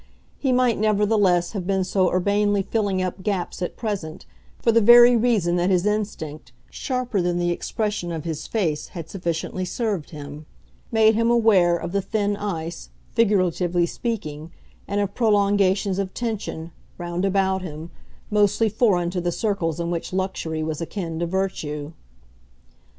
He 0.39 0.51
might 0.51 0.79
nevertheless 0.79 1.51
have 1.51 1.67
been 1.67 1.83
so 1.83 2.09
urbanely 2.09 2.63
filling 2.63 3.03
up 3.03 3.21
gaps, 3.21 3.61
at 3.61 3.77
present, 3.77 4.25
for 4.57 4.71
the 4.71 4.81
very 4.81 5.15
reason 5.15 5.57
that 5.57 5.69
his 5.69 5.85
instinct, 5.85 6.51
sharper 6.71 7.21
than 7.21 7.37
the 7.37 7.51
expression 7.51 8.11
of 8.11 8.23
his 8.23 8.47
face, 8.47 8.87
had 8.87 9.11
sufficiently 9.11 9.63
served 9.63 10.09
him 10.09 10.47
made 10.91 11.13
him 11.13 11.29
aware 11.29 11.77
of 11.77 11.91
the 11.91 12.01
thin 12.01 12.35
ice, 12.35 12.89
figuratively 13.11 13.85
speaking, 13.85 14.51
and 14.87 14.99
of 15.01 15.13
prolongations 15.13 15.99
of 15.99 16.15
tension, 16.15 16.71
round 16.97 17.23
about 17.23 17.61
him, 17.61 17.91
mostly 18.31 18.69
foreign 18.69 19.11
to 19.11 19.21
the 19.21 19.31
circles 19.31 19.79
in 19.79 19.91
which 19.91 20.11
luxury 20.13 20.63
was 20.63 20.81
akin 20.81 21.19
to 21.19 21.27
virtue. 21.27 21.93